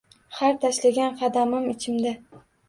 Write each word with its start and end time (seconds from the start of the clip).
Har 0.37 0.55
tashlagan 0.63 1.13
qadamim 1.19 1.69
ichimda 1.75 2.17